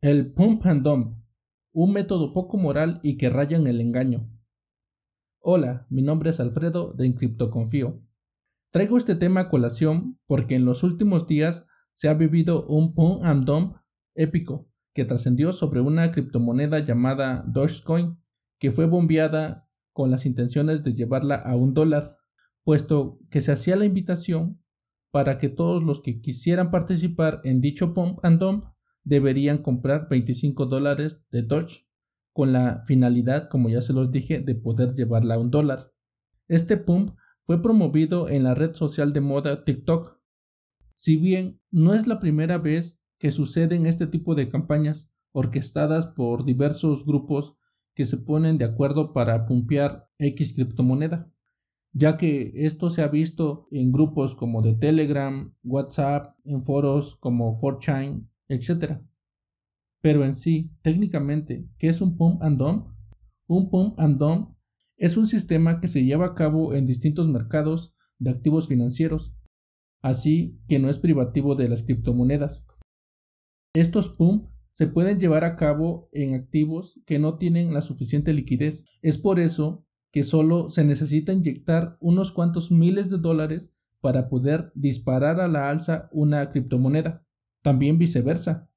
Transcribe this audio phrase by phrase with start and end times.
[0.00, 1.16] El pump and dump,
[1.72, 4.30] un método poco moral y que raya en el engaño.
[5.40, 7.12] Hola, mi nombre es Alfredo de
[7.50, 8.00] Confío.
[8.70, 13.24] Traigo este tema a colación porque en los últimos días se ha vivido un pump
[13.24, 13.76] and dump
[14.14, 18.18] épico que trascendió sobre una criptomoneda llamada Dogecoin
[18.60, 22.18] que fue bombeada con las intenciones de llevarla a un dólar,
[22.62, 24.62] puesto que se hacía la invitación
[25.10, 28.64] para que todos los que quisieran participar en dicho pump and dump
[29.08, 31.86] deberían comprar 25 dólares de Doge,
[32.32, 35.90] con la finalidad, como ya se los dije, de poder llevarla a un dólar.
[36.46, 40.18] Este pump fue promovido en la red social de moda TikTok.
[40.94, 46.44] Si bien no es la primera vez que suceden este tipo de campañas orquestadas por
[46.44, 47.56] diversos grupos
[47.94, 51.30] que se ponen de acuerdo para pumpear X criptomoneda,
[51.92, 57.60] ya que esto se ha visto en grupos como de Telegram, WhatsApp, en foros como
[57.60, 59.00] 4chan, etc.
[60.00, 62.88] Pero en sí, técnicamente, ¿qué es un pump and dump?
[63.46, 64.56] Un pump and dump
[64.96, 69.32] es un sistema que se lleva a cabo en distintos mercados de activos financieros,
[70.02, 72.64] así que no es privativo de las criptomonedas.
[73.74, 78.84] Estos pump se pueden llevar a cabo en activos que no tienen la suficiente liquidez.
[79.02, 84.70] Es por eso que solo se necesita inyectar unos cuantos miles de dólares para poder
[84.74, 87.24] disparar a la alza una criptomoneda.
[87.62, 88.67] También viceversa,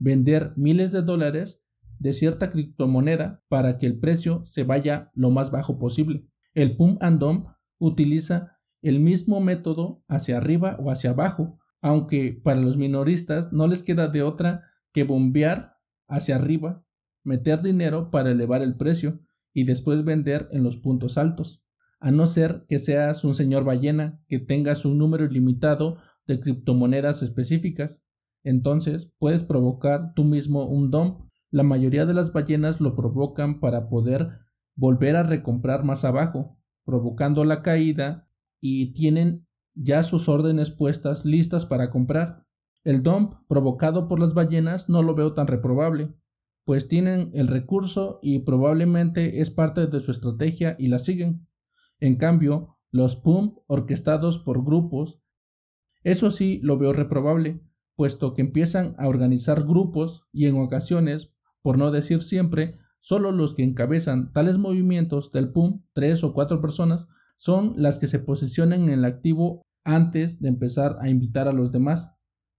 [0.00, 1.60] vender miles de dólares
[2.00, 6.26] de cierta criptomoneda para que el precio se vaya lo más bajo posible.
[6.54, 7.46] El pump and dump
[7.78, 13.82] utiliza el mismo método hacia arriba o hacia abajo, aunque para los minoristas no les
[13.82, 15.74] queda de otra que bombear
[16.08, 16.82] hacia arriba,
[17.22, 19.20] meter dinero para elevar el precio
[19.52, 21.62] y después vender en los puntos altos,
[22.00, 27.22] a no ser que seas un señor ballena que tengas un número ilimitado de criptomonedas
[27.22, 28.02] específicas.
[28.44, 31.20] Entonces puedes provocar tú mismo un dump.
[31.50, 34.38] La mayoría de las ballenas lo provocan para poder
[34.76, 38.28] volver a recomprar más abajo, provocando la caída
[38.60, 42.44] y tienen ya sus órdenes puestas listas para comprar.
[42.84, 46.14] El dump provocado por las ballenas no lo veo tan reprobable,
[46.64, 51.46] pues tienen el recurso y probablemente es parte de su estrategia y la siguen.
[51.98, 55.20] En cambio, los pump orquestados por grupos,
[56.02, 57.60] eso sí lo veo reprobable,
[58.00, 61.28] puesto que empiezan a organizar grupos y en ocasiones,
[61.60, 66.62] por no decir siempre, solo los que encabezan tales movimientos del pump, tres o cuatro
[66.62, 71.52] personas, son las que se posicionan en el activo antes de empezar a invitar a
[71.52, 72.10] los demás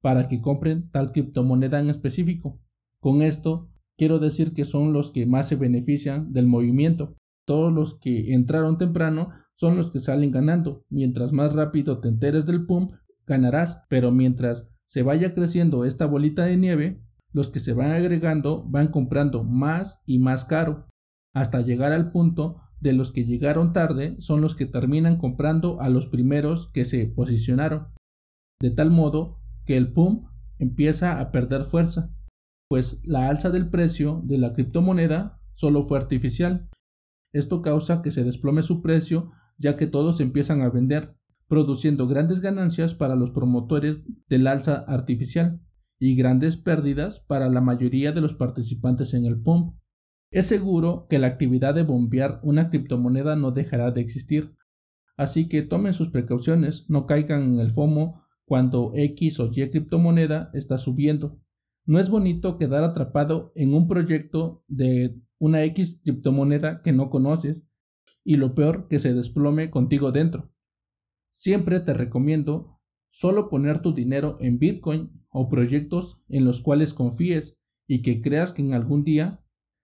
[0.00, 2.60] para que compren tal criptomoneda en específico.
[3.00, 7.16] Con esto quiero decir que son los que más se benefician del movimiento.
[7.44, 10.84] Todos los que entraron temprano son los que salen ganando.
[10.90, 12.92] Mientras más rápido te enteres del pump,
[13.26, 13.80] ganarás.
[13.88, 17.00] Pero mientras se vaya creciendo esta bolita de nieve,
[17.32, 20.86] los que se van agregando van comprando más y más caro,
[21.34, 25.88] hasta llegar al punto de los que llegaron tarde son los que terminan comprando a
[25.88, 27.88] los primeros que se posicionaron.
[28.60, 30.28] De tal modo que el pump
[30.58, 32.14] empieza a perder fuerza,
[32.68, 36.68] pues la alza del precio de la criptomoneda solo fue artificial.
[37.32, 41.14] Esto causa que se desplome su precio ya que todos empiezan a vender,
[41.48, 45.60] produciendo grandes ganancias para los promotores del alza artificial
[45.98, 49.74] y grandes pérdidas para la mayoría de los participantes en el pump.
[50.30, 54.54] Es seguro que la actividad de bombear una criptomoneda no dejará de existir,
[55.16, 60.50] así que tomen sus precauciones, no caigan en el FOMO cuando X o Y criptomoneda
[60.54, 61.38] está subiendo.
[61.86, 67.68] No es bonito quedar atrapado en un proyecto de una X criptomoneda que no conoces
[68.24, 70.50] y lo peor que se desplome contigo dentro.
[71.34, 72.78] Siempre te recomiendo
[73.10, 77.58] solo poner tu dinero en Bitcoin o proyectos en los cuales confíes
[77.88, 79.40] y que creas que en algún día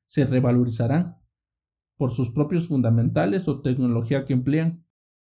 [0.06, 1.16] se revalorizarán
[1.96, 4.86] por sus propios fundamentales o tecnología que emplean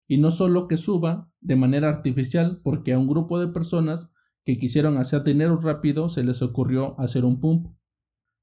[0.08, 4.10] y no solo que suba de manera artificial porque a un grupo de personas
[4.44, 7.68] que quisieron hacer dinero rápido se les ocurrió hacer un pump.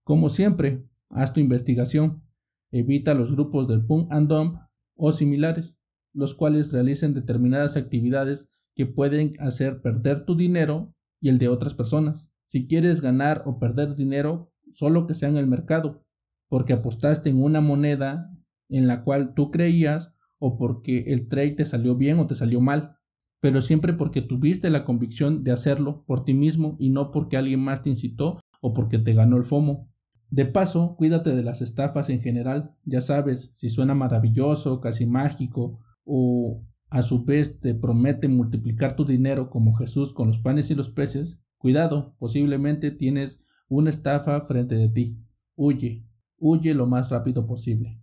[0.04, 2.22] Como siempre, haz tu investigación.
[2.70, 4.60] Evita los grupos del pump and dump
[4.94, 5.76] o similares,
[6.14, 11.74] los cuales realicen determinadas actividades que pueden hacer perder tu dinero y el de otras
[11.74, 12.28] personas.
[12.46, 16.04] Si quieres ganar o perder dinero, solo que sea en el mercado,
[16.48, 18.30] porque apostaste en una moneda
[18.68, 22.60] en la cual tú creías o porque el trade te salió bien o te salió
[22.60, 22.96] mal,
[23.40, 27.60] pero siempre porque tuviste la convicción de hacerlo por ti mismo y no porque alguien
[27.60, 29.88] más te incitó o porque te ganó el FOMO.
[30.30, 35.80] De paso, cuídate de las estafas en general, ya sabes, si suena maravilloso, casi mágico,
[36.04, 40.74] o a su vez te promete multiplicar tu dinero como Jesús con los panes y
[40.74, 45.18] los peces, cuidado, posiblemente tienes una estafa frente de ti.
[45.56, 46.04] Huye,
[46.38, 48.00] huye lo más rápido posible.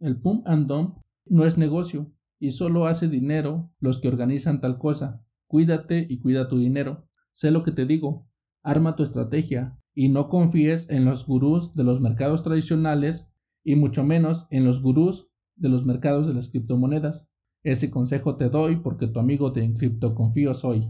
[0.00, 4.78] El pump and dump no es negocio y solo hace dinero los que organizan tal
[4.78, 5.22] cosa.
[5.46, 7.06] Cuídate y cuida tu dinero.
[7.32, 8.26] Sé lo que te digo.
[8.62, 13.30] Arma tu estrategia y no confíes en los gurús de los mercados tradicionales
[13.62, 17.28] y mucho menos en los gurús de los mercados de las criptomonedas.
[17.62, 20.88] Ese consejo te doy porque tu amigo de Encripto Confío soy.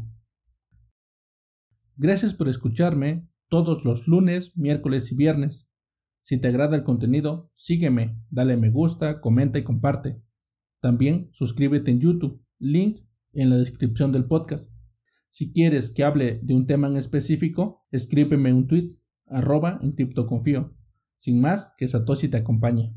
[1.96, 5.66] Gracias por escucharme todos los lunes, miércoles y viernes.
[6.20, 10.20] Si te agrada el contenido, sígueme, dale me gusta, comenta y comparte.
[10.80, 12.98] También suscríbete en YouTube, link
[13.32, 14.72] en la descripción del podcast.
[15.28, 18.96] Si quieres que hable de un tema en específico, escríbeme un tweet,
[19.26, 19.94] arroba en.
[21.18, 22.94] Sin más, que Satoshi te acompañe.